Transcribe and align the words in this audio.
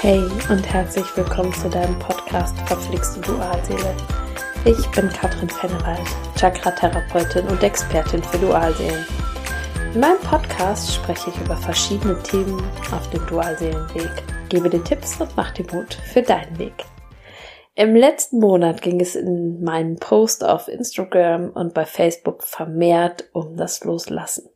Hey 0.00 0.22
und 0.48 0.64
herzlich 0.72 1.04
willkommen 1.16 1.52
zu 1.54 1.68
deinem 1.68 1.98
Podcast 1.98 2.56
Verpflichste 2.68 3.20
Dualseele. 3.20 3.96
Ich 4.64 4.88
bin 4.92 5.08
Katrin 5.08 5.48
Fennewald, 5.48 6.06
Chakra-Therapeutin 6.36 7.48
und 7.48 7.60
Expertin 7.64 8.22
für 8.22 8.38
Dualseelen. 8.38 9.04
In 9.92 10.00
meinem 10.00 10.20
Podcast 10.20 10.94
spreche 10.94 11.30
ich 11.30 11.40
über 11.40 11.56
verschiedene 11.56 12.16
Themen 12.22 12.62
auf 12.92 13.10
dem 13.10 13.26
Dualseelenweg, 13.26 14.22
gebe 14.48 14.70
dir 14.70 14.84
Tipps 14.84 15.20
und 15.20 15.36
mach 15.36 15.50
dir 15.50 15.66
Mut 15.72 15.94
für 15.94 16.22
deinen 16.22 16.56
Weg. 16.60 16.84
Im 17.74 17.96
letzten 17.96 18.38
Monat 18.38 18.82
ging 18.82 19.00
es 19.00 19.16
in 19.16 19.64
meinen 19.64 19.96
Posts 19.96 20.44
auf 20.44 20.68
Instagram 20.68 21.50
und 21.50 21.74
bei 21.74 21.84
Facebook 21.84 22.44
vermehrt 22.44 23.28
um 23.32 23.56
das 23.56 23.82
Loslassen. 23.82 24.48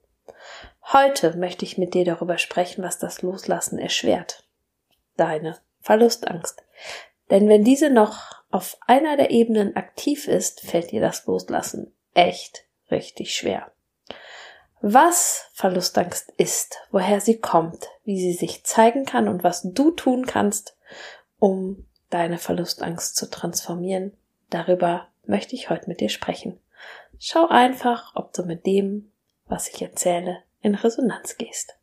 Heute 0.93 1.37
möchte 1.37 1.65
ich 1.65 1.79
mit 1.79 1.95
dir 1.95 2.05
darüber 2.05 2.39
sprechen, 2.39 2.85
was 2.85 3.01
das 3.01 3.23
Loslassen 3.23 3.81
erschwert. 3.81 4.42
Deine 5.17 5.59
Verlustangst. 5.81 6.63
Denn 7.31 7.49
wenn 7.49 7.65
diese 7.65 7.91
noch 7.91 8.43
auf 8.51 8.77
einer 8.87 9.17
der 9.17 9.31
Ebenen 9.31 9.77
aktiv 9.77 10.29
ist, 10.29 10.61
fällt 10.61 10.91
dir 10.91 11.01
das 11.01 11.27
Loslassen 11.27 11.93
echt 12.15 12.65
richtig 12.91 13.35
schwer. 13.35 13.73
Was 14.81 15.49
Verlustangst 15.55 16.31
ist, 16.37 16.77
woher 16.91 17.21
sie 17.21 17.39
kommt, 17.39 17.87
wie 18.05 18.21
sie 18.21 18.33
sich 18.33 18.65
zeigen 18.65 19.07
kann 19.07 19.29
und 19.29 19.45
was 19.45 19.63
du 19.63 19.93
tun 19.93 20.27
kannst, 20.27 20.77
um 21.39 21.87
deine 22.11 22.37
Verlustangst 22.37 23.17
zu 23.17 23.31
transformieren, 23.31 24.17
darüber 24.51 25.09
möchte 25.25 25.55
ich 25.55 25.71
heute 25.71 25.89
mit 25.89 26.01
dir 26.01 26.09
sprechen. 26.09 26.61
Schau 27.19 27.47
einfach, 27.49 28.15
ob 28.17 28.33
du 28.33 28.43
mit 28.43 28.67
dem, 28.67 29.13
was 29.47 29.69
ich 29.69 29.81
erzähle, 29.81 30.43
in 30.61 30.75
Resonanz 30.75 31.39
gehst. 31.39 31.79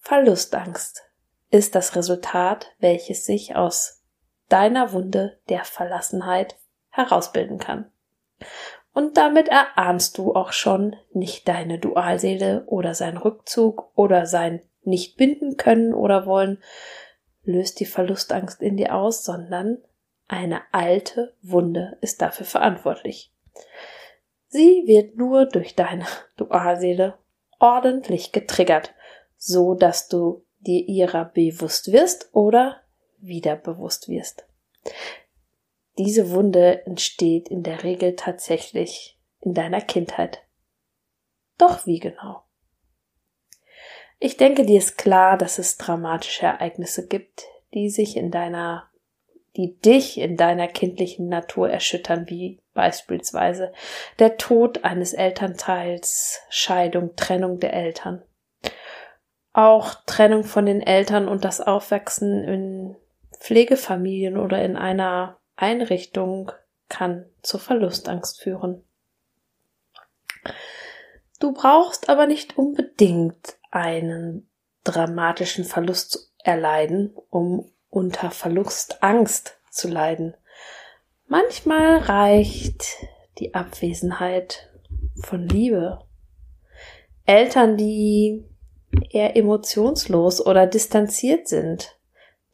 Verlustangst 0.00 1.05
ist 1.50 1.74
das 1.74 1.96
Resultat, 1.96 2.74
welches 2.78 3.24
sich 3.24 3.56
aus 3.56 4.02
deiner 4.48 4.92
Wunde 4.92 5.38
der 5.48 5.64
Verlassenheit 5.64 6.56
herausbilden 6.90 7.58
kann. 7.58 7.90
Und 8.92 9.18
damit 9.18 9.48
erahnst 9.48 10.16
du 10.16 10.34
auch 10.34 10.52
schon 10.52 10.96
nicht 11.12 11.46
deine 11.48 11.78
Dualseele 11.78 12.64
oder 12.66 12.94
sein 12.94 13.18
Rückzug 13.18 13.92
oder 13.94 14.24
sein 14.26 14.62
nicht 14.82 15.16
binden 15.16 15.56
können 15.56 15.92
oder 15.92 16.24
wollen, 16.24 16.62
löst 17.42 17.80
die 17.80 17.84
Verlustangst 17.84 18.62
in 18.62 18.76
dir 18.76 18.94
aus, 18.94 19.24
sondern 19.24 19.82
eine 20.28 20.62
alte 20.72 21.34
Wunde 21.42 21.98
ist 22.00 22.22
dafür 22.22 22.46
verantwortlich. 22.46 23.32
Sie 24.48 24.84
wird 24.86 25.16
nur 25.16 25.46
durch 25.46 25.74
deine 25.74 26.06
Dualseele 26.36 27.18
ordentlich 27.58 28.32
getriggert, 28.32 28.94
so 29.36 29.74
dass 29.74 30.08
du 30.08 30.45
dir 30.66 30.86
ihrer 30.88 31.24
bewusst 31.24 31.92
wirst 31.92 32.30
oder 32.32 32.82
wieder 33.18 33.56
bewusst 33.56 34.08
wirst. 34.08 34.46
Diese 35.98 36.30
Wunde 36.30 36.84
entsteht 36.86 37.48
in 37.48 37.62
der 37.62 37.82
Regel 37.82 38.16
tatsächlich 38.16 39.18
in 39.40 39.54
deiner 39.54 39.80
Kindheit. 39.80 40.42
Doch 41.58 41.86
wie 41.86 42.00
genau? 42.00 42.42
Ich 44.18 44.36
denke, 44.36 44.64
dir 44.64 44.78
ist 44.78 44.98
klar, 44.98 45.36
dass 45.36 45.58
es 45.58 45.76
dramatische 45.76 46.46
Ereignisse 46.46 47.06
gibt, 47.06 47.44
die 47.74 47.90
sich 47.90 48.16
in 48.16 48.30
deiner, 48.30 48.90
die 49.56 49.78
dich 49.78 50.18
in 50.18 50.36
deiner 50.36 50.68
kindlichen 50.68 51.28
Natur 51.28 51.70
erschüttern, 51.70 52.28
wie 52.28 52.58
beispielsweise 52.72 53.72
der 54.18 54.36
Tod 54.36 54.84
eines 54.84 55.12
Elternteils, 55.12 56.40
Scheidung, 56.48 57.16
Trennung 57.16 57.58
der 57.58 57.72
Eltern. 57.74 58.22
Auch 59.56 59.94
Trennung 60.04 60.44
von 60.44 60.66
den 60.66 60.82
Eltern 60.82 61.28
und 61.28 61.42
das 61.42 61.62
Aufwachsen 61.62 62.44
in 62.44 62.96
Pflegefamilien 63.40 64.36
oder 64.36 64.62
in 64.62 64.76
einer 64.76 65.38
Einrichtung 65.56 66.52
kann 66.90 67.24
zur 67.40 67.58
Verlustangst 67.58 68.38
führen. 68.38 68.84
Du 71.40 71.54
brauchst 71.54 72.10
aber 72.10 72.26
nicht 72.26 72.58
unbedingt 72.58 73.56
einen 73.70 74.46
dramatischen 74.84 75.64
Verlust 75.64 76.10
zu 76.10 76.18
erleiden, 76.44 77.16
um 77.30 77.72
unter 77.88 78.30
Verlustangst 78.30 79.58
zu 79.70 79.88
leiden. 79.88 80.36
Manchmal 81.28 82.00
reicht 82.00 82.84
die 83.38 83.54
Abwesenheit 83.54 84.68
von 85.22 85.48
Liebe. 85.48 86.00
Eltern, 87.24 87.78
die 87.78 88.44
eher 89.10 89.36
emotionslos 89.36 90.44
oder 90.44 90.66
distanziert 90.66 91.48
sind, 91.48 91.96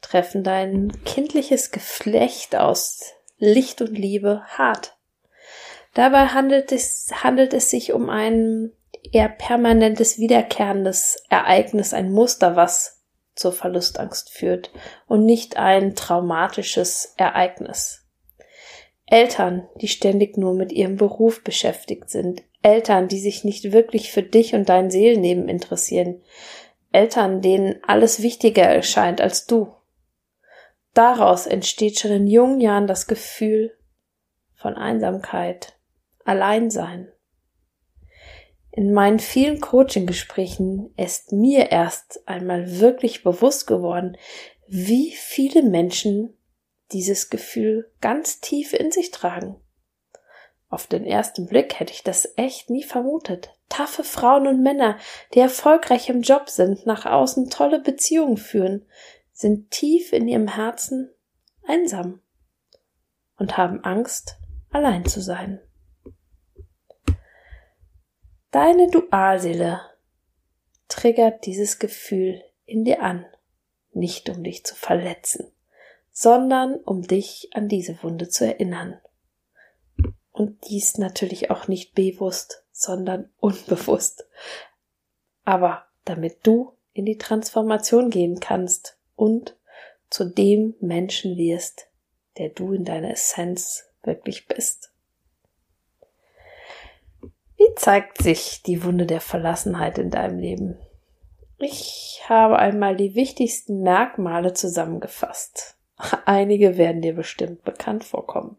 treffen 0.01 0.43
dein 0.43 0.91
kindliches 1.05 1.71
Geflecht 1.71 2.55
aus 2.55 3.13
Licht 3.37 3.81
und 3.81 3.97
Liebe 3.97 4.43
hart. 4.47 4.97
Dabei 5.93 6.27
handelt 6.27 6.71
es, 6.71 7.09
handelt 7.23 7.53
es 7.53 7.69
sich 7.69 7.93
um 7.93 8.09
ein 8.09 8.71
eher 9.11 9.29
permanentes, 9.29 10.17
wiederkehrendes 10.17 11.23
Ereignis, 11.29 11.93
ein 11.93 12.11
Muster, 12.11 12.55
was 12.55 13.03
zur 13.35 13.51
Verlustangst 13.51 14.29
führt 14.29 14.71
und 15.07 15.25
nicht 15.25 15.57
ein 15.57 15.95
traumatisches 15.95 17.13
Ereignis. 17.17 18.02
Eltern, 19.13 19.69
die 19.79 19.89
ständig 19.89 20.37
nur 20.37 20.55
mit 20.55 20.71
ihrem 20.71 20.95
Beruf 20.95 21.43
beschäftigt 21.43 22.09
sind, 22.09 22.41
Eltern, 22.63 23.07
die 23.07 23.19
sich 23.19 23.43
nicht 23.43 23.71
wirklich 23.71 24.11
für 24.11 24.23
dich 24.23 24.55
und 24.55 24.69
dein 24.69 24.89
Seelenleben 24.89 25.47
interessieren, 25.47 26.23
Eltern, 26.91 27.39
denen 27.39 27.75
alles 27.85 28.23
wichtiger 28.23 28.63
erscheint 28.63 29.21
als 29.21 29.45
du. 29.45 29.71
Daraus 30.95 31.45
entsteht 31.45 31.99
schon 31.99 32.09
in 32.09 32.25
jungen 32.25 32.59
Jahren 32.59 32.87
das 32.87 33.05
Gefühl 33.05 33.77
von 34.55 34.73
Einsamkeit, 34.73 35.77
Alleinsein. 36.25 37.11
In 38.71 38.93
meinen 38.93 39.19
vielen 39.19 39.61
Coaching-Gesprächen 39.61 40.91
ist 40.97 41.31
mir 41.33 41.69
erst 41.69 42.27
einmal 42.27 42.79
wirklich 42.79 43.21
bewusst 43.21 43.67
geworden, 43.67 44.17
wie 44.67 45.11
viele 45.11 45.61
Menschen 45.61 46.35
dieses 46.93 47.29
Gefühl 47.29 47.91
ganz 48.01 48.39
tief 48.39 48.73
in 48.73 48.91
sich 48.91 49.11
tragen. 49.11 49.59
Auf 50.69 50.87
den 50.87 51.05
ersten 51.05 51.45
Blick 51.45 51.79
hätte 51.79 51.93
ich 51.93 52.03
das 52.03 52.33
echt 52.35 52.69
nie 52.69 52.83
vermutet. 52.83 53.53
Taffe 53.69 54.03
Frauen 54.03 54.47
und 54.47 54.63
Männer, 54.63 54.97
die 55.33 55.39
erfolgreich 55.39 56.09
im 56.09 56.21
Job 56.21 56.49
sind, 56.49 56.85
nach 56.85 57.05
außen 57.05 57.49
tolle 57.49 57.79
Beziehungen 57.79 58.37
führen, 58.37 58.85
sind 59.31 59.71
tief 59.71 60.13
in 60.13 60.27
ihrem 60.27 60.47
Herzen 60.47 61.11
einsam 61.67 62.21
und 63.37 63.57
haben 63.57 63.83
Angst, 63.83 64.37
allein 64.71 65.05
zu 65.05 65.21
sein. 65.21 65.61
Deine 68.51 68.89
Dualseele 68.89 69.81
triggert 70.87 71.45
dieses 71.45 71.79
Gefühl 71.79 72.43
in 72.65 72.83
dir 72.83 73.01
an, 73.01 73.25
nicht 73.91 74.29
um 74.29 74.43
dich 74.43 74.65
zu 74.65 74.75
verletzen, 74.75 75.51
sondern 76.13 76.75
um 76.75 77.01
dich 77.01 77.49
an 77.53 77.67
diese 77.67 78.01
Wunde 78.03 78.29
zu 78.29 78.45
erinnern. 78.45 78.99
Und 80.31 80.69
dies 80.69 80.97
natürlich 80.97 81.51
auch 81.51 81.67
nicht 81.67 81.95
bewusst, 81.95 82.63
sondern 82.71 83.29
unbewusst. 83.39 84.25
Aber 85.43 85.85
damit 86.05 86.37
du 86.43 86.73
in 86.93 87.05
die 87.05 87.17
Transformation 87.17 88.09
gehen 88.09 88.39
kannst 88.39 88.97
und 89.15 89.57
zu 90.09 90.25
dem 90.25 90.75
Menschen 90.79 91.37
wirst, 91.37 91.87
der 92.37 92.49
du 92.49 92.73
in 92.73 92.85
deiner 92.85 93.11
Essenz 93.11 93.85
wirklich 94.03 94.47
bist. 94.47 94.91
Wie 97.57 97.73
zeigt 97.75 98.21
sich 98.21 98.61
die 98.61 98.83
Wunde 98.83 99.05
der 99.05 99.21
Verlassenheit 99.21 99.97
in 99.97 100.11
deinem 100.11 100.37
Leben? 100.37 100.77
Ich 101.57 102.21
habe 102.27 102.59
einmal 102.59 102.95
die 102.95 103.15
wichtigsten 103.15 103.81
Merkmale 103.81 104.53
zusammengefasst. 104.53 105.77
Einige 106.25 106.77
werden 106.77 107.01
dir 107.01 107.15
bestimmt 107.15 107.63
bekannt 107.63 108.03
vorkommen. 108.03 108.57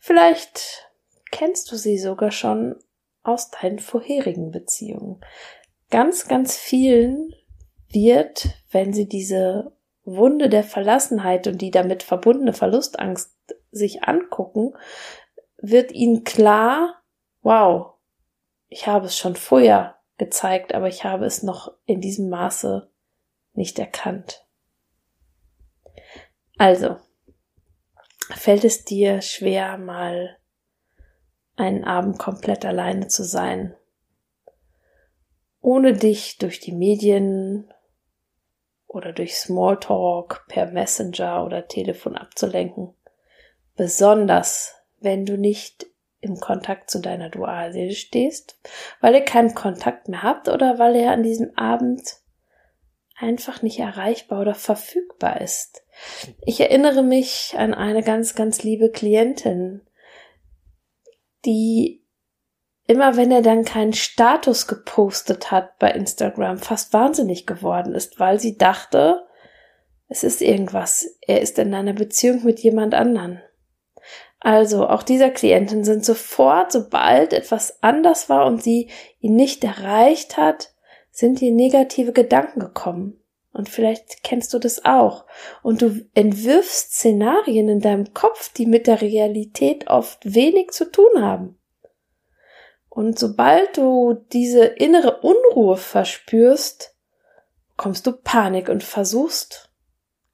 Vielleicht 0.00 0.88
kennst 1.30 1.70
du 1.72 1.76
sie 1.76 1.98
sogar 1.98 2.30
schon 2.30 2.76
aus 3.22 3.50
deinen 3.50 3.78
vorherigen 3.78 4.50
Beziehungen. 4.50 5.20
Ganz, 5.90 6.28
ganz 6.28 6.56
vielen 6.56 7.34
wird, 7.88 8.48
wenn 8.70 8.92
sie 8.92 9.08
diese 9.08 9.72
Wunde 10.04 10.48
der 10.48 10.64
Verlassenheit 10.64 11.46
und 11.46 11.60
die 11.60 11.70
damit 11.70 12.02
verbundene 12.02 12.52
Verlustangst 12.52 13.32
sich 13.72 14.04
angucken, 14.04 14.74
wird 15.58 15.92
ihnen 15.92 16.24
klar, 16.24 17.02
wow, 17.42 17.94
ich 18.68 18.86
habe 18.86 19.06
es 19.06 19.16
schon 19.16 19.36
vorher 19.36 19.96
gezeigt, 20.18 20.74
aber 20.74 20.88
ich 20.88 21.04
habe 21.04 21.26
es 21.26 21.42
noch 21.42 21.72
in 21.84 22.00
diesem 22.00 22.28
Maße 22.28 22.90
nicht 23.54 23.78
erkannt. 23.78 24.45
Also, 26.58 26.96
fällt 28.34 28.64
es 28.64 28.84
dir 28.84 29.20
schwer, 29.20 29.78
mal 29.78 30.38
einen 31.56 31.84
Abend 31.84 32.18
komplett 32.18 32.64
alleine 32.64 33.08
zu 33.08 33.24
sein, 33.24 33.74
ohne 35.60 35.92
dich 35.94 36.38
durch 36.38 36.60
die 36.60 36.72
Medien 36.72 37.72
oder 38.86 39.12
durch 39.12 39.36
Smalltalk 39.36 40.46
per 40.48 40.66
Messenger 40.66 41.44
oder 41.44 41.68
Telefon 41.68 42.16
abzulenken. 42.16 42.94
Besonders, 43.74 44.74
wenn 45.00 45.26
du 45.26 45.36
nicht 45.36 45.86
im 46.20 46.40
Kontakt 46.40 46.90
zu 46.90 47.00
deiner 47.00 47.28
Dualseele 47.28 47.94
stehst, 47.94 48.58
weil 49.00 49.14
ihr 49.14 49.24
keinen 49.24 49.54
Kontakt 49.54 50.08
mehr 50.08 50.22
habt 50.22 50.48
oder 50.48 50.78
weil 50.78 50.96
er 50.96 51.12
an 51.12 51.22
diesem 51.22 51.56
Abend 51.56 52.20
einfach 53.16 53.62
nicht 53.62 53.78
erreichbar 53.78 54.40
oder 54.40 54.54
verfügbar 54.54 55.40
ist. 55.40 55.82
Ich 56.44 56.60
erinnere 56.60 57.02
mich 57.02 57.54
an 57.56 57.74
eine 57.74 58.02
ganz, 58.02 58.34
ganz 58.34 58.62
liebe 58.62 58.90
Klientin, 58.90 59.80
die 61.44 62.02
immer 62.86 63.16
wenn 63.16 63.32
er 63.32 63.42
dann 63.42 63.64
keinen 63.64 63.92
Status 63.92 64.66
gepostet 64.66 65.50
hat 65.50 65.78
bei 65.78 65.90
Instagram, 65.90 66.58
fast 66.58 66.92
wahnsinnig 66.92 67.46
geworden 67.46 67.94
ist, 67.94 68.20
weil 68.20 68.38
sie 68.38 68.56
dachte, 68.56 69.26
es 70.08 70.22
ist 70.22 70.40
irgendwas, 70.40 71.18
er 71.26 71.40
ist 71.40 71.58
in 71.58 71.74
einer 71.74 71.94
Beziehung 71.94 72.44
mit 72.44 72.60
jemand 72.60 72.94
anderen. 72.94 73.42
Also 74.38 74.86
auch 74.86 75.02
dieser 75.02 75.30
Klientin 75.30 75.82
sind 75.82 76.04
sofort, 76.04 76.70
sobald 76.70 77.32
etwas 77.32 77.82
anders 77.82 78.28
war 78.28 78.46
und 78.46 78.62
sie 78.62 78.90
ihn 79.20 79.34
nicht 79.34 79.64
erreicht 79.64 80.36
hat, 80.36 80.72
sind 81.10 81.42
ihr 81.42 81.50
negative 81.50 82.12
Gedanken 82.12 82.60
gekommen. 82.60 83.20
Und 83.56 83.70
vielleicht 83.70 84.22
kennst 84.22 84.52
du 84.52 84.58
das 84.58 84.84
auch. 84.84 85.24
Und 85.62 85.80
du 85.80 86.04
entwirfst 86.12 86.92
Szenarien 86.92 87.70
in 87.70 87.80
deinem 87.80 88.12
Kopf, 88.12 88.52
die 88.52 88.66
mit 88.66 88.86
der 88.86 89.00
Realität 89.00 89.88
oft 89.88 90.34
wenig 90.34 90.72
zu 90.72 90.92
tun 90.92 91.22
haben. 91.22 91.58
Und 92.90 93.18
sobald 93.18 93.78
du 93.78 94.12
diese 94.32 94.64
innere 94.64 95.22
Unruhe 95.22 95.78
verspürst, 95.78 96.94
kommst 97.78 98.06
du 98.06 98.12
Panik 98.12 98.68
und 98.68 98.84
versuchst, 98.84 99.70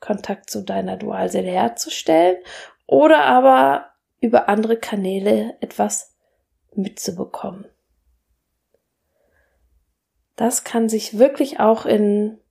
Kontakt 0.01 0.51
zu 0.51 0.65
deiner 0.65 0.97
Dualseele 0.97 1.51
herzustellen 1.51 2.39
oder 2.87 3.21
aber 3.21 3.87
über 4.21 4.49
andere 4.49 4.77
Kanäle 4.77 5.57
etwas 5.61 6.17
mitzubekommen. 6.75 7.67
Das 10.35 10.65
kann 10.65 10.89
sich 10.89 11.19
wirklich 11.19 11.61
auch 11.61 11.87
in 11.87 12.42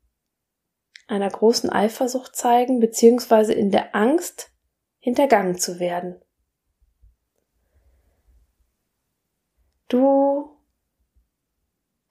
einer 1.12 1.30
großen 1.30 1.70
Eifersucht 1.70 2.36
zeigen, 2.36 2.80
beziehungsweise 2.80 3.54
in 3.54 3.70
der 3.70 3.96
Angst, 3.96 4.50
hintergangen 5.00 5.58
zu 5.58 5.80
werden. 5.80 6.22
Du 9.90 10.58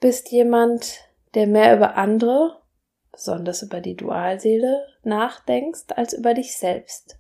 bist 0.01 0.31
jemand, 0.31 1.01
der 1.35 1.47
mehr 1.47 1.77
über 1.77 1.97
andere, 1.97 2.63
besonders 3.11 3.63
über 3.63 3.81
die 3.81 3.97
Dualseele, 3.97 4.87
nachdenkst 5.03 5.93
als 5.97 6.13
über 6.13 6.35
dich 6.35 6.59
selbst. 6.59 7.19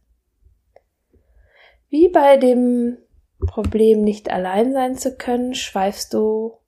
Wie 1.88 2.08
bei 2.08 2.36
dem 2.36 2.98
Problem 3.46 4.02
nicht 4.02 4.30
allein 4.30 4.74
sein 4.74 4.98
zu 4.98 5.16
können, 5.16 5.54
schweifst 5.54 6.12
du 6.12 6.58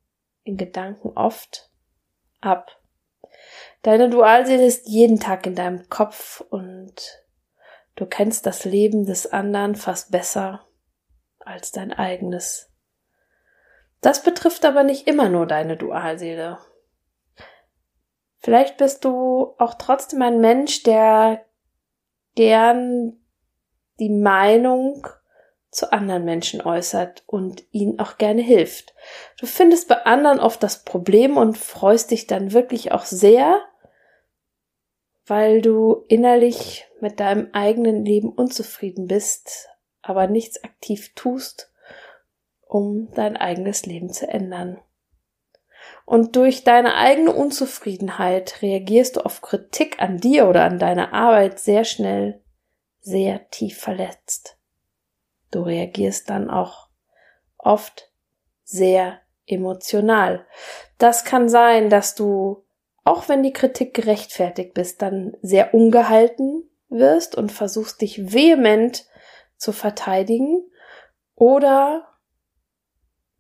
in 0.43 0.57
Gedanken 0.57 1.11
oft 1.15 1.71
ab. 2.41 2.82
Deine 3.83 4.09
Dualseele 4.09 4.65
ist 4.65 4.89
jeden 4.89 5.19
Tag 5.19 5.45
in 5.47 5.57
deinem 5.57 5.89
Kopf 5.89 6.41
und 6.41 6.95
du 7.97 8.07
kennst 8.07 8.47
das 8.47 8.65
Leben 8.65 9.05
des 9.07 9.33
anderen 9.33 9.75
fast 9.75 10.13
besser 10.13 10.65
als 11.41 11.73
dein 11.73 11.93
eigenes. 11.93 12.71
Das 14.01 14.23
betrifft 14.23 14.65
aber 14.65 14.85
nicht 14.85 15.09
immer 15.09 15.29
nur 15.29 15.47
deine 15.47 15.77
Dualseele. 15.77 16.59
Vielleicht 18.39 18.77
bist 18.77 19.05
du 19.05 19.55
auch 19.59 19.75
trotzdem 19.75 20.23
ein 20.23 20.41
Mensch, 20.41 20.83
der 20.85 21.45
gern 22.35 23.21
die 23.99 24.11
Meinung 24.11 25.07
zu 25.71 25.93
anderen 25.93 26.25
Menschen 26.25 26.61
äußert 26.61 27.23
und 27.27 27.65
ihnen 27.71 27.99
auch 27.99 28.19
gerne 28.19 28.43
hilft. 28.43 28.95
Du 29.39 29.47
findest 29.47 29.89
bei 29.89 30.05
anderen 30.05 30.39
oft 30.39 30.63
das 30.63 30.85
Problem 30.85 31.37
und 31.37 31.57
freust 31.57 32.11
dich 32.11 32.27
dann 32.27 32.53
wirklich 32.53 32.93
auch 32.93 33.05
sehr, 33.05 33.61
weil 35.27 35.63
du 35.63 36.05
innerlich 36.09 36.87
mit 37.01 37.21
deinem 37.21 37.49
eigenen 37.53 38.05
Leben 38.05 38.31
unzufrieden 38.31 39.07
bist, 39.07 39.69
aber 40.03 40.27
nichts 40.27 40.63
aktiv 40.65 41.15
tust, 41.15 41.73
um 42.67 43.11
dein 43.15 43.37
eigenes 43.37 43.87
Leben 43.87 44.11
zu 44.11 44.29
ändern. 44.29 44.81
Und 46.05 46.37
durch 46.37 46.65
deine 46.65 46.95
eigene 46.95 47.33
Unzufriedenheit 47.33 48.63
reagierst 48.63 49.17
du 49.17 49.21
auf 49.21 49.41
Kritik 49.41 50.01
an 50.01 50.19
dir 50.19 50.49
oder 50.49 50.65
an 50.65 50.79
deiner 50.79 51.13
Arbeit 51.13 51.59
sehr 51.59 51.85
schnell, 51.85 52.41
sehr 53.01 53.49
tief 53.51 53.79
verletzt. 53.79 54.59
Du 55.51 55.63
reagierst 55.63 56.31
dann 56.31 56.51
auch 56.51 56.89
oft 57.59 58.11
sehr 58.65 59.21
emotional. 59.47 60.47
Das 60.99 61.25
kann 61.25 61.49
sein, 61.49 61.91
dass 61.91 62.15
du, 62.15 62.65
auch 63.05 63.29
wenn 63.29 63.43
die 63.43 63.53
Kritik 63.53 63.95
gerechtfertigt 63.95 64.75
bist, 64.75 65.03
dann 65.03 65.37
sehr 65.43 65.75
ungehalten 65.75 66.69
wirst 66.89 67.37
und 67.37 67.51
versuchst 67.51 68.01
dich 68.01 68.33
vehement 68.33 69.07
zu 69.57 69.73
verteidigen 69.73 70.63
oder 71.35 72.07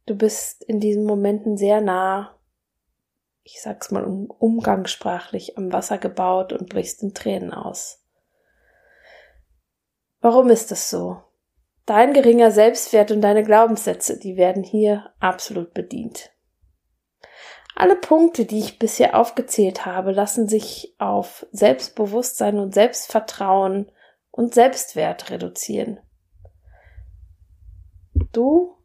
du 0.06 0.17
bist 0.17 0.64
in 0.64 0.81
diesen 0.81 1.05
Momenten 1.05 1.56
sehr 1.56 1.81
nah, 1.81 2.38
ich 3.44 3.61
sag's 3.61 3.91
mal 3.91 4.05
umgangssprachlich, 4.05 5.59
am 5.59 5.73
Wasser 5.73 5.99
gebaut 5.99 6.53
und 6.53 6.69
brichst 6.69 7.03
in 7.03 7.14
Tränen 7.14 7.53
aus. 7.53 8.05
Warum 10.20 10.50
ist 10.50 10.70
das 10.70 10.88
so? 10.88 11.23
Dein 11.85 12.12
geringer 12.12 12.53
Selbstwert 12.53 13.11
und 13.11 13.20
deine 13.20 13.43
Glaubenssätze, 13.43 14.19
die 14.19 14.37
werden 14.37 14.62
hier 14.62 15.12
absolut 15.19 15.75
bedient. 15.75 16.31
Alle 17.74 17.96
Punkte, 17.96 18.44
die 18.44 18.58
ich 18.58 18.78
bisher 18.78 19.19
aufgezählt 19.19 19.86
habe, 19.86 20.12
lassen 20.12 20.46
sich 20.48 20.94
auf 20.98 21.46
Selbstbewusstsein 21.52 22.58
und 22.58 22.74
Selbstvertrauen 22.74 23.90
und 24.30 24.54
Selbstwert 24.54 25.30
reduzieren. 25.30 26.00
Du 28.32 28.76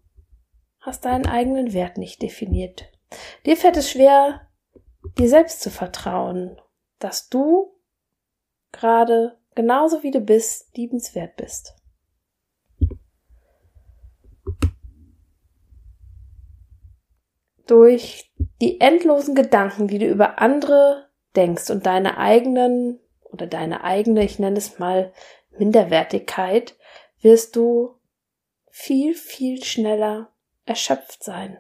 hast 0.80 1.06
deinen 1.06 1.28
eigenen 1.28 1.74
Wert 1.74 1.98
nicht 1.98 2.22
definiert. 2.22 2.92
Dir 3.45 3.57
fällt 3.57 3.78
es 3.78 3.92
schwer, 3.92 4.48
dir 5.18 5.30
selbst 5.30 5.62
zu 5.62 5.69
vertrauen, 5.69 6.60
dass 7.00 7.30
du 7.30 7.74
gerade 8.72 9.38
genauso 9.56 10.04
wie 10.04 10.12
du 10.12 10.22
bist, 10.22 10.76
liebenswert 10.78 11.35
bist. 11.35 11.76
Durch 17.66 18.27
die 18.61 18.81
endlosen 18.81 19.35
Gedanken, 19.35 19.87
die 19.87 19.99
du 19.99 20.07
über 20.07 20.40
andere 20.40 21.09
denkst 21.35 21.69
und 21.69 21.85
deine 21.85 22.18
eigenen 22.18 22.99
oder 23.23 23.47
deine 23.47 23.83
eigene, 23.83 24.23
ich 24.23 24.40
nenne 24.40 24.57
es 24.57 24.80
mal 24.80 25.14
Minderwertigkeit, 25.57 26.76
wirst 27.21 27.56
du 27.56 27.95
viel, 28.69 29.14
viel 29.14 29.64
schneller 29.64 30.31
erschöpft 30.66 31.23
sein. 31.23 31.57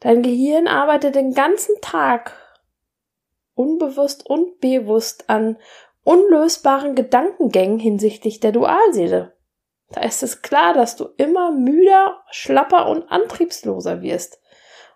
Dein 0.00 0.22
Gehirn 0.22 0.66
arbeitet 0.66 1.14
den 1.14 1.32
ganzen 1.32 1.80
Tag 1.80 2.36
unbewusst 3.54 4.26
und 4.26 4.60
bewusst 4.60 5.30
an 5.30 5.58
unlösbaren 6.02 6.96
Gedankengängen 6.96 7.78
hinsichtlich 7.78 8.40
der 8.40 8.50
Dualseele. 8.50 9.36
Da 9.90 10.00
ist 10.00 10.22
es 10.22 10.42
klar, 10.42 10.74
dass 10.74 10.96
du 10.96 11.08
immer 11.16 11.52
müder, 11.52 12.24
schlapper 12.30 12.88
und 12.88 13.10
antriebsloser 13.10 14.02
wirst 14.02 14.41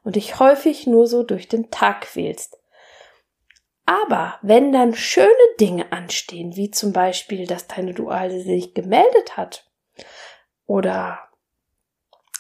und 0.07 0.15
dich 0.15 0.39
häufig 0.39 0.87
nur 0.87 1.09
so 1.09 1.25
durch 1.25 1.49
den 1.49 1.69
Tag 1.73 2.03
quälst. 2.03 2.61
Aber 3.87 4.39
wenn 4.41 4.71
dann 4.71 4.95
schöne 4.95 5.27
Dinge 5.59 5.91
anstehen, 5.91 6.55
wie 6.55 6.71
zum 6.71 6.93
Beispiel, 6.93 7.45
dass 7.49 7.67
deine 7.67 7.93
Dualseele 7.93 8.45
sich 8.45 8.73
gemeldet 8.73 9.37
hat 9.37 9.69
oder 10.65 11.19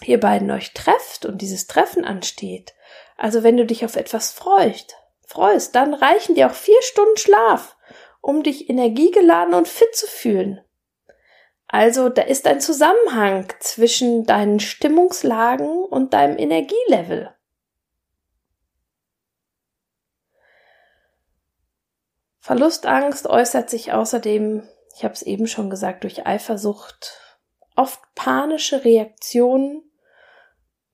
ihr 0.04 0.20
beiden 0.20 0.48
euch 0.52 0.74
trefft 0.74 1.26
und 1.26 1.42
dieses 1.42 1.66
Treffen 1.66 2.04
ansteht, 2.04 2.72
also 3.16 3.42
wenn 3.42 3.56
du 3.56 3.66
dich 3.66 3.84
auf 3.84 3.96
etwas 3.96 4.32
freust, 4.32 4.96
freust, 5.26 5.74
dann 5.74 5.92
reichen 5.92 6.36
dir 6.36 6.46
auch 6.46 6.54
vier 6.54 6.80
Stunden 6.82 7.16
Schlaf, 7.16 7.76
um 8.20 8.44
dich 8.44 8.70
energiegeladen 8.70 9.54
und 9.54 9.66
fit 9.66 9.92
zu 9.92 10.06
fühlen. 10.06 10.60
Also 11.66 12.10
da 12.10 12.22
ist 12.22 12.46
ein 12.46 12.60
Zusammenhang 12.60 13.52
zwischen 13.58 14.24
deinen 14.24 14.60
Stimmungslagen 14.60 15.84
und 15.84 16.14
deinem 16.14 16.38
Energielevel. 16.38 17.35
Verlustangst 22.46 23.26
äußert 23.26 23.68
sich 23.68 23.92
außerdem, 23.92 24.62
ich 24.94 25.02
habe 25.02 25.14
es 25.14 25.22
eben 25.22 25.48
schon 25.48 25.68
gesagt, 25.68 26.04
durch 26.04 26.28
Eifersucht, 26.28 27.20
oft 27.74 28.00
panische 28.14 28.84
Reaktionen, 28.84 29.82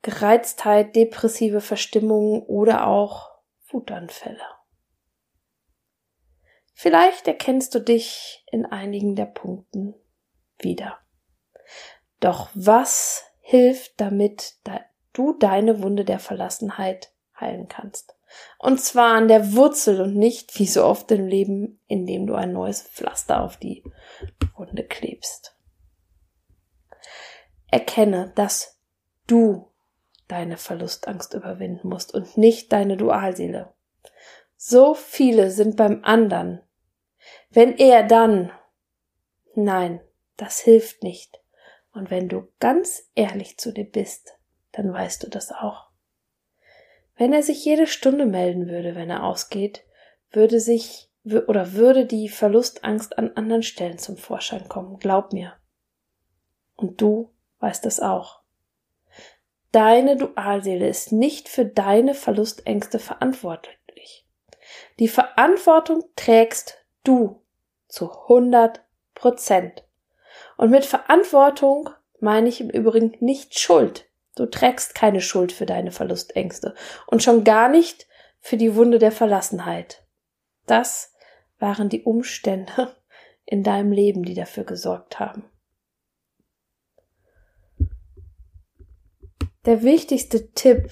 Gereiztheit, 0.01 0.97
depressive 0.97 1.61
Verstimmungen 1.61 2.41
oder 2.45 2.87
auch 2.87 3.33
Wutanfälle. 3.69 4.41
Vielleicht 6.73 7.29
erkennst 7.29 7.75
du 7.75 7.81
dich 7.81 8.47
in 8.51 8.65
einigen 8.65 9.15
der 9.15 9.27
Punkten 9.27 9.95
wieder. 10.59 11.01
Doch 12.19 12.49
was 12.55 13.27
hilft, 13.41 14.01
damit 14.01 14.55
du 15.13 15.35
deine 15.35 15.83
Wunde 15.83 16.07
der 16.07 16.19
Verlassenheit 16.19 17.13
heilen 17.39 17.69
kannst? 17.69 18.17
Und 18.59 18.81
zwar 18.81 19.17
an 19.17 19.29
der 19.29 19.55
Wurzel 19.55 20.01
und 20.01 20.15
nicht, 20.15 20.59
wie 20.59 20.67
so 20.67 20.85
oft 20.85 21.11
im 21.11 21.27
Leben, 21.27 21.81
indem 21.89 22.27
du 22.27 22.35
ein 22.35 22.53
neues 22.53 22.83
Pflaster 22.83 23.43
auf 23.43 23.57
die 23.57 23.83
Wunde 24.57 24.85
klebst. 24.85 25.57
Erkenne, 27.69 28.33
dass 28.35 28.81
du 29.27 29.73
deine 30.29 30.57
Verlustangst 30.57 31.35
überwinden 31.35 31.89
musst 31.89 32.15
und 32.15 32.37
nicht 32.37 32.73
deine 32.73 32.97
Dualseele. 32.97 33.73
So 34.57 34.95
viele 34.95 35.51
sind 35.51 35.77
beim 35.77 36.05
anderen. 36.05 36.63
Wenn 37.51 37.77
er 37.77 38.05
dann. 38.05 38.53
Nein, 39.55 40.01
das 40.37 40.61
hilft 40.61 41.03
nicht. 41.03 41.43
Und 41.93 42.11
wenn 42.11 42.29
du 42.29 42.49
ganz 42.61 43.11
ehrlich 43.15 43.59
zu 43.59 43.73
dir 43.73 43.85
bist, 43.85 44.39
dann 44.73 44.93
weißt 44.93 45.23
du 45.23 45.29
das 45.29 45.53
auch. 45.53 45.92
Wenn 47.17 47.33
er 47.33 47.43
sich 47.43 47.65
jede 47.65 47.87
Stunde 47.87 48.27
melden 48.27 48.69
würde, 48.69 48.95
wenn 48.95 49.11
er 49.11 49.25
ausgeht, 49.25 49.85
würde 50.31 50.61
sich 50.61 51.11
oder 51.25 51.75
würde 51.75 52.07
die 52.07 52.29
Verlustangst 52.29 53.17
an 53.19 53.33
anderen 53.37 53.63
Stellen 53.63 53.99
zum 53.99 54.17
Vorschein 54.17 54.69
kommen. 54.69 54.99
Glaub 54.99 55.33
mir. 55.33 55.55
Und 56.75 57.01
du 57.01 57.31
weißt 57.61 57.87
es 57.87 58.01
auch. 58.01 58.41
Deine 59.71 60.17
Dualseele 60.17 60.89
ist 60.89 61.13
nicht 61.13 61.49
für 61.49 61.65
deine 61.65 62.15
Verlustängste 62.15 62.99
verantwortlich. 62.99 64.27
Die 64.99 65.09
Verantwortung 65.09 66.05
trägst 66.17 66.85
du 67.05 67.41
zu 67.89 68.11
100 68.11 68.83
Prozent. 69.15 69.85
Und 70.57 70.71
mit 70.71 70.85
Verantwortung 70.85 71.91
meine 72.21 72.49
ich 72.49 72.61
im 72.61 72.71
Übrigen 72.71 73.17
nicht 73.21 73.59
Schuld. 73.59 74.09
Du 74.35 74.47
trägst 74.47 74.95
keine 74.95 75.21
Schuld 75.21 75.53
für 75.53 75.67
deine 75.67 75.93
Verlustängste 75.93 76.75
und 77.07 77.23
schon 77.23 77.45
gar 77.45 77.69
nicht 77.69 78.07
für 78.41 78.57
die 78.57 78.75
Wunde 78.75 78.99
der 78.99 79.13
Verlassenheit. 79.13 80.05
Das 80.67 81.13
waren 81.59 81.89
die 81.89 82.03
Umstände 82.03 82.97
in 83.45 83.63
deinem 83.63 83.93
Leben, 83.93 84.25
die 84.25 84.35
dafür 84.35 84.65
gesorgt 84.65 85.21
haben. 85.21 85.45
Der 89.65 89.83
wichtigste 89.83 90.53
Tipp 90.53 90.91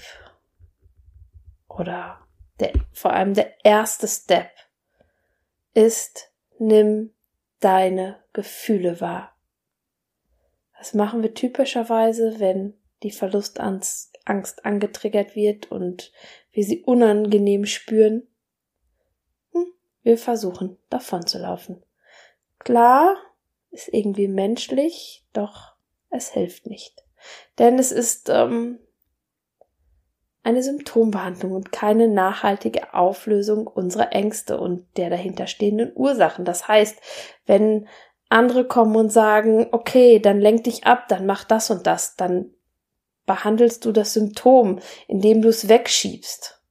oder 1.67 2.19
der, 2.59 2.71
vor 2.93 3.11
allem 3.11 3.33
der 3.33 3.65
erste 3.65 4.07
Step 4.07 4.49
ist, 5.73 6.31
nimm 6.57 7.13
deine 7.59 8.23
Gefühle 8.33 9.01
wahr. 9.01 9.35
Das 10.77 10.93
machen 10.93 11.21
wir 11.21 11.33
typischerweise, 11.33 12.39
wenn 12.39 12.80
die 13.03 13.11
Verlustangst 13.11 14.11
angetriggert 14.25 15.35
wird 15.35 15.71
und 15.71 16.11
wir 16.51 16.63
sie 16.63 16.83
unangenehm 16.83 17.65
spüren. 17.65 18.27
Hm, 19.53 19.65
wir 20.03 20.17
versuchen 20.17 20.77
davon 20.89 21.25
zu 21.25 21.39
laufen. 21.39 21.83
Klar, 22.59 23.17
ist 23.71 23.89
irgendwie 23.91 24.27
menschlich, 24.27 25.25
doch 25.33 25.73
es 26.09 26.29
hilft 26.29 26.67
nicht. 26.67 27.03
Denn 27.57 27.79
es 27.79 27.91
ist 27.91 28.29
ähm, 28.29 28.79
eine 30.43 30.63
Symptombehandlung 30.63 31.51
und 31.53 31.71
keine 31.71 32.07
nachhaltige 32.07 32.93
Auflösung 32.93 33.67
unserer 33.67 34.11
Ängste 34.11 34.59
und 34.59 34.85
der 34.97 35.09
dahinterstehenden 35.09 35.91
Ursachen. 35.95 36.45
Das 36.45 36.67
heißt, 36.67 36.99
wenn 37.45 37.87
andere 38.29 38.65
kommen 38.65 38.95
und 38.95 39.11
sagen, 39.11 39.67
okay, 39.71 40.19
dann 40.19 40.39
lenk 40.39 40.63
dich 40.63 40.85
ab, 40.85 41.07
dann 41.09 41.25
mach 41.25 41.43
das 41.43 41.69
und 41.69 41.85
das, 41.85 42.15
dann 42.15 42.51
behandelst 43.31 43.85
du 43.85 43.93
das 43.93 44.11
Symptom, 44.11 44.81
indem 45.07 45.41
du 45.41 45.47
es 45.47 45.69
wegschiebst. 45.69 46.61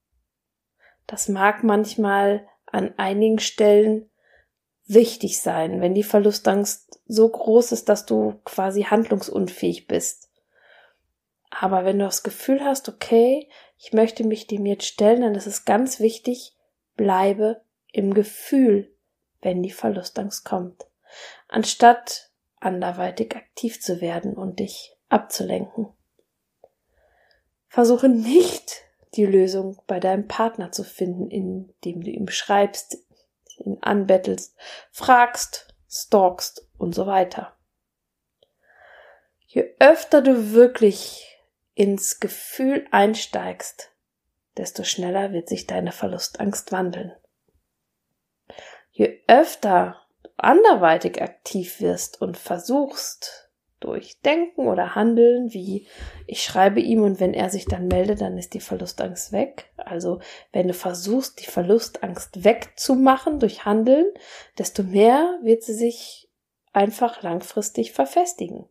Das 1.07 1.27
mag 1.27 1.65
manchmal 1.65 2.47
an 2.67 2.93
einigen 2.99 3.39
Stellen 3.39 4.11
wichtig 4.87 5.41
sein, 5.41 5.81
wenn 5.81 5.95
die 5.95 6.03
Verlustangst 6.03 7.01
so 7.07 7.27
groß 7.27 7.73
ist, 7.73 7.89
dass 7.89 8.05
du 8.05 8.43
quasi 8.45 8.83
handlungsunfähig 8.83 9.87
bist. 9.87 10.29
Aber 11.49 11.87
wenn 11.87 11.99
du 11.99 12.05
das 12.05 12.23
Gefühl 12.23 12.63
hast, 12.63 12.91
okay, 12.91 13.49
ich 13.79 13.95
möchte 13.95 14.23
mich 14.25 14.47
dem 14.47 14.67
jetzt 14.67 14.85
stellen, 14.85 15.23
dann 15.23 15.35
ist 15.35 15.47
es 15.47 15.65
ganz 15.65 15.99
wichtig, 15.99 16.59
bleibe 16.95 17.63
im 17.91 18.13
Gefühl, 18.13 18.95
wenn 19.41 19.63
die 19.63 19.71
Verlustangst 19.73 20.45
kommt, 20.45 20.85
anstatt 21.49 22.31
anderweitig 22.57 23.35
aktiv 23.35 23.81
zu 23.81 24.03
werden 24.03 24.35
und 24.35 24.61
dich 24.61 24.95
abzulenken. 25.09 25.89
Versuche 27.71 28.09
nicht 28.09 28.83
die 29.15 29.25
Lösung 29.25 29.81
bei 29.87 30.01
deinem 30.01 30.27
Partner 30.27 30.73
zu 30.73 30.83
finden, 30.83 31.31
indem 31.31 32.03
du 32.03 32.11
ihm 32.11 32.29
schreibst, 32.29 32.99
ihn 33.59 33.79
anbettelst, 33.81 34.57
fragst, 34.91 35.73
stalkst 35.89 36.69
und 36.79 36.97
so 36.97 37.07
weiter. 37.07 37.57
Je 39.47 39.73
öfter 39.79 40.21
du 40.21 40.53
wirklich 40.53 41.39
ins 41.75 42.19
Gefühl 42.19 42.89
einsteigst, 42.91 43.93
desto 44.57 44.83
schneller 44.83 45.33
wird 45.33 45.49
sich 45.49 45.69
deine 45.69 45.93
Verlustangst 45.93 46.73
wandeln. 46.73 47.13
Je 48.91 49.23
öfter 49.29 50.05
du 50.25 50.31
anderweitig 50.39 51.23
aktiv 51.23 51.81
wirst 51.81 52.21
und 52.21 52.37
versuchst, 52.37 53.50
durch 53.81 54.21
Denken 54.21 54.69
oder 54.69 54.95
Handeln, 54.95 55.53
wie 55.53 55.87
ich 56.27 56.43
schreibe 56.43 56.81
ihm 56.81 57.03
und 57.03 57.19
wenn 57.19 57.35
er 57.35 57.51
sich 57.51 57.65
dann 57.65 57.89
meldet, 57.89 58.21
dann 58.21 58.39
ist 58.39 58.55
die 58.55 58.61
Verlustangst 58.61 59.33
weg. 59.33 59.73
Also 59.77 60.21
wenn 60.53 60.69
du 60.69 60.75
versuchst, 60.75 61.41
die 61.41 61.51
Verlustangst 61.51 62.45
wegzumachen 62.45 63.41
durch 63.41 63.65
Handeln, 63.65 64.07
desto 64.59 64.83
mehr 64.83 65.39
wird 65.43 65.63
sie 65.63 65.75
sich 65.75 66.31
einfach 66.73 67.23
langfristig 67.23 67.93
verfestigen. 67.93 68.69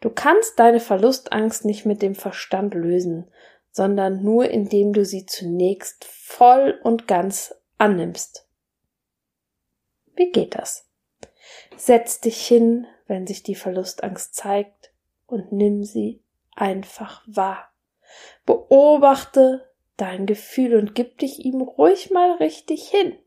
Du 0.00 0.10
kannst 0.10 0.58
deine 0.58 0.80
Verlustangst 0.80 1.64
nicht 1.64 1.86
mit 1.86 2.02
dem 2.02 2.14
Verstand 2.14 2.74
lösen, 2.74 3.30
sondern 3.70 4.22
nur 4.22 4.50
indem 4.50 4.92
du 4.92 5.04
sie 5.04 5.26
zunächst 5.26 6.04
voll 6.04 6.78
und 6.82 7.06
ganz 7.06 7.54
annimmst. 7.78 8.46
Wie 10.14 10.30
geht 10.30 10.54
das? 10.54 10.88
Setz 11.76 12.20
dich 12.20 12.46
hin, 12.46 12.86
wenn 13.10 13.26
sich 13.26 13.42
die 13.42 13.56
Verlustangst 13.56 14.36
zeigt, 14.36 14.92
und 15.26 15.52
nimm 15.52 15.84
sie 15.84 16.22
einfach 16.54 17.22
wahr. 17.26 17.72
Beobachte 18.46 19.68
dein 19.96 20.26
Gefühl 20.26 20.76
und 20.76 20.94
gib 20.94 21.18
dich 21.18 21.44
ihm 21.44 21.60
ruhig 21.60 22.10
mal 22.10 22.32
richtig 22.34 22.88
hin. 22.88 23.18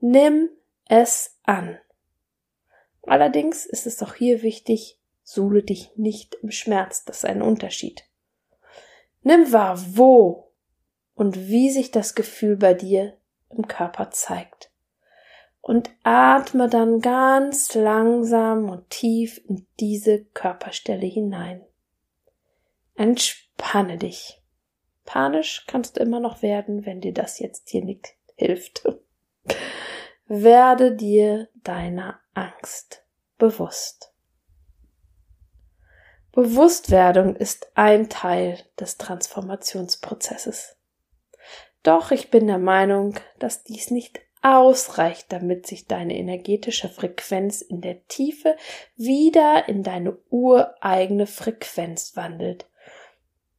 Nimm 0.00 0.50
es 0.86 1.38
an. 1.44 1.78
Allerdings 3.02 3.66
ist 3.66 3.86
es 3.86 4.02
auch 4.02 4.14
hier 4.14 4.42
wichtig, 4.42 4.98
suhle 5.22 5.62
dich 5.62 5.96
nicht 5.96 6.34
im 6.42 6.50
Schmerz, 6.50 7.04
das 7.04 7.18
ist 7.18 7.24
ein 7.26 7.42
Unterschied. 7.42 8.04
Nimm 9.22 9.52
wahr, 9.52 9.78
wo 9.96 10.52
und 11.14 11.48
wie 11.48 11.70
sich 11.70 11.90
das 11.90 12.14
Gefühl 12.14 12.56
bei 12.56 12.74
dir 12.74 13.16
im 13.50 13.68
Körper 13.68 14.10
zeigt 14.10 14.70
und 15.66 15.90
atme 16.04 16.68
dann 16.68 17.00
ganz 17.00 17.74
langsam 17.74 18.70
und 18.70 18.88
tief 18.88 19.40
in 19.48 19.66
diese 19.80 20.24
Körperstelle 20.26 21.06
hinein. 21.06 21.60
Entspanne 22.94 23.98
dich. 23.98 24.40
Panisch 25.04 25.64
kannst 25.66 25.96
du 25.96 26.02
immer 26.02 26.20
noch 26.20 26.40
werden, 26.40 26.86
wenn 26.86 27.00
dir 27.00 27.12
das 27.12 27.40
jetzt 27.40 27.68
hier 27.70 27.84
nicht 27.84 28.14
hilft. 28.36 28.84
Werde 30.28 30.94
dir 30.94 31.48
deiner 31.64 32.20
Angst 32.32 33.04
bewusst. 33.36 34.12
Bewusstwerdung 36.30 37.34
ist 37.34 37.72
ein 37.74 38.08
Teil 38.08 38.60
des 38.78 38.98
Transformationsprozesses. 38.98 40.76
Doch 41.82 42.12
ich 42.12 42.30
bin 42.30 42.46
der 42.46 42.58
Meinung, 42.58 43.18
dass 43.40 43.64
dies 43.64 43.90
nicht 43.90 44.20
ausreicht, 44.46 45.32
damit 45.32 45.66
sich 45.66 45.88
deine 45.88 46.16
energetische 46.16 46.88
Frequenz 46.88 47.62
in 47.62 47.80
der 47.80 48.06
Tiefe 48.06 48.56
wieder 48.94 49.68
in 49.68 49.82
deine 49.82 50.16
ureigene 50.30 51.26
Frequenz 51.26 52.16
wandelt. 52.16 52.66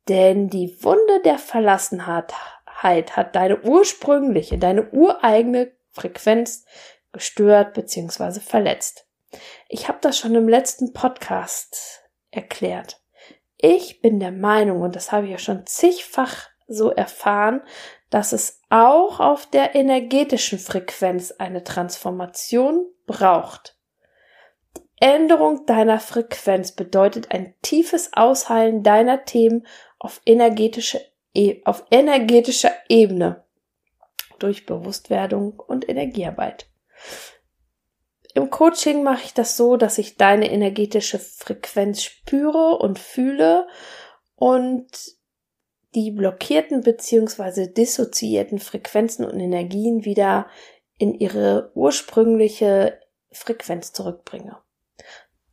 Denn 0.07 0.47
die 0.47 0.81
Wunde 0.81 1.21
der 1.25 1.39
Verlassenheit 1.39 2.31
hat 3.17 3.35
deine 3.35 3.61
ursprüngliche, 3.63 4.57
deine 4.57 4.89
ureigene 4.91 5.73
Frequenz 5.91 6.65
gestört 7.11 7.73
bzw. 7.73 8.39
verletzt. 8.39 9.07
Ich 9.67 9.89
habe 9.89 9.97
das 9.99 10.17
schon 10.17 10.35
im 10.35 10.47
letzten 10.47 10.93
Podcast 10.93 12.01
erklärt. 12.31 13.01
Ich 13.57 13.99
bin 14.01 14.21
der 14.21 14.31
Meinung, 14.31 14.81
und 14.81 14.95
das 14.95 15.11
habe 15.11 15.25
ich 15.25 15.31
ja 15.31 15.37
schon 15.37 15.65
zigfach 15.65 16.47
so 16.67 16.91
erfahren, 16.91 17.61
dass 18.09 18.31
es 18.31 18.61
auch 18.69 19.19
auf 19.19 19.45
der 19.47 19.75
energetischen 19.75 20.59
Frequenz 20.59 21.31
eine 21.31 21.63
Transformation 21.63 22.85
braucht. 23.05 23.77
Die 24.77 24.83
Änderung 24.99 25.65
deiner 25.65 25.99
Frequenz 25.99 26.71
bedeutet 26.71 27.31
ein 27.31 27.53
tiefes 27.61 28.11
Ausheilen 28.13 28.83
deiner 28.83 29.25
Themen 29.25 29.65
auf 29.99 30.21
energetische, 30.25 31.01
e, 31.33 31.61
auf 31.65 31.83
energetischer 31.91 32.71
Ebene 32.87 33.43
durch 34.39 34.65
Bewusstwerdung 34.65 35.59
und 35.59 35.89
Energiearbeit. 35.89 36.67
Im 38.33 38.51
Coaching 38.51 39.03
mache 39.03 39.23
ich 39.25 39.33
das 39.33 39.57
so, 39.57 39.77
dass 39.77 39.97
ich 39.97 40.15
deine 40.15 40.51
energetische 40.51 41.17
Frequenz 41.17 42.03
spüre 42.03 42.77
und 42.77 42.99
fühle 42.99 43.67
und 44.35 45.16
die 45.97 46.11
blockierten 46.11 46.81
bzw. 46.81 47.73
dissoziierten 47.73 48.59
Frequenzen 48.59 49.25
und 49.25 49.39
Energien 49.39 50.05
wieder 50.05 50.45
in 50.99 51.15
ihre 51.15 51.71
ursprüngliche 51.73 53.01
Frequenz 53.31 53.93
zurückbringe. 53.93 54.57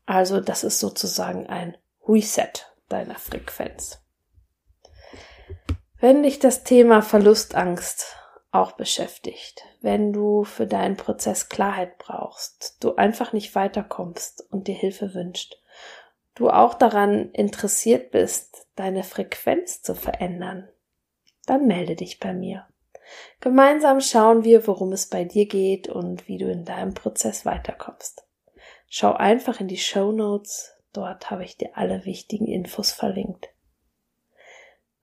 Also 0.04 0.40
das 0.40 0.62
ist 0.62 0.80
sozusagen 0.80 1.46
ein 1.46 1.78
Reset 2.06 2.52
deiner 2.90 3.14
Frequenz. 3.14 4.02
Wenn 5.98 6.22
dich 6.22 6.40
das 6.40 6.62
Thema 6.62 7.00
Verlustangst 7.00 8.04
auch 8.50 8.72
beschäftigt, 8.72 9.64
wenn 9.80 10.12
du 10.12 10.44
für 10.44 10.66
deinen 10.66 10.98
Prozess 10.98 11.48
Klarheit 11.48 11.96
brauchst, 11.96 12.76
du 12.84 12.96
einfach 12.96 13.32
nicht 13.32 13.54
weiterkommst 13.54 14.46
und 14.50 14.68
dir 14.68 14.74
Hilfe 14.74 15.14
wünscht, 15.14 15.56
du 16.34 16.50
auch 16.50 16.74
daran 16.74 17.30
interessiert 17.32 18.10
bist, 18.10 18.66
deine 18.76 19.04
Frequenz 19.04 19.82
zu 19.82 19.94
verändern, 19.94 20.68
dann 21.46 21.66
melde 21.66 21.96
dich 21.96 22.20
bei 22.20 22.32
mir. 22.32 22.66
Gemeinsam 23.40 24.00
schauen 24.00 24.44
wir, 24.44 24.66
worum 24.66 24.92
es 24.92 25.06
bei 25.06 25.24
dir 25.24 25.46
geht 25.46 25.88
und 25.88 26.26
wie 26.26 26.38
du 26.38 26.50
in 26.50 26.64
deinem 26.64 26.94
Prozess 26.94 27.44
weiterkommst. 27.44 28.26
Schau 28.88 29.12
einfach 29.12 29.60
in 29.60 29.68
die 29.68 29.76
Show 29.76 30.12
Notes, 30.12 30.72
dort 30.92 31.30
habe 31.30 31.44
ich 31.44 31.56
dir 31.56 31.76
alle 31.76 32.04
wichtigen 32.04 32.46
Infos 32.46 32.92
verlinkt. 32.92 33.48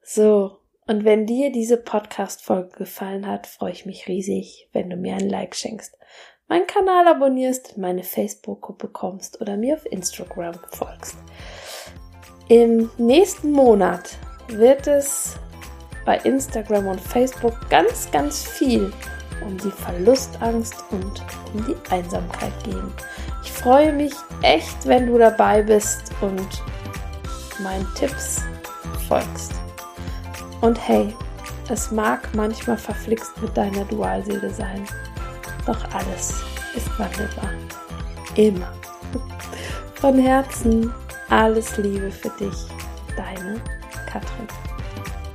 So, 0.01 0.57
und 0.88 1.05
wenn 1.05 1.25
dir 1.25 1.51
diese 1.51 1.77
Podcast-Folge 1.77 2.77
gefallen 2.77 3.27
hat, 3.27 3.47
freue 3.47 3.71
ich 3.71 3.85
mich 3.85 4.07
riesig, 4.07 4.67
wenn 4.73 4.89
du 4.89 4.95
mir 4.95 5.15
ein 5.15 5.29
Like 5.29 5.55
schenkst, 5.55 5.97
meinen 6.51 6.67
Kanal 6.67 7.08
abonnierst, 7.08 7.77
meine 7.77 8.03
Facebook-Gruppe 8.03 8.89
kommst 8.89 9.39
oder 9.39 9.55
mir 9.55 9.75
auf 9.75 9.86
Instagram 9.89 10.55
folgst. 10.67 11.15
Im 12.50 12.89
nächsten 12.98 13.53
Monat 13.53 14.17
wird 14.50 14.86
es 14.86 15.36
bei 16.05 16.17
Instagram 16.17 16.88
und 16.88 17.00
Facebook 17.00 17.53
ganz, 17.70 18.12
ganz 18.12 18.46
viel 18.46 18.91
um 19.46 19.58
die 19.60 19.72
Verlustangst 19.72 20.75
und 20.91 21.24
um 21.53 21.65
die 21.67 21.89
Einsamkeit 21.89 22.51
gehen. 22.65 22.91
Ich 23.46 23.51
freue 23.53 23.93
mich 23.93 24.12
echt, 24.41 24.86
wenn 24.86 25.08
du 25.08 25.17
dabei 25.17 25.62
bist 25.62 26.12
und 26.20 26.63
meinen 27.63 27.88
Tipps 27.96 28.41
folgst. 29.08 29.53
Und 30.60 30.86
hey, 30.86 31.15
es 31.70 31.91
mag 31.91 32.27
manchmal 32.36 32.77
verflixt 32.77 33.41
mit 33.41 33.55
deiner 33.55 33.86
Dualseele 33.86 34.50
sein, 34.50 34.86
doch 35.65 35.84
alles 35.94 36.44
ist 36.75 37.00
wandelbar. 37.00 37.51
Immer. 38.36 38.72
Von 39.96 40.18
Herzen 40.18 40.91
alles 41.30 41.77
Liebe 41.77 42.12
für 42.12 42.30
dich, 42.39 42.68
deine 43.15 43.62
Katrin. 44.08 44.48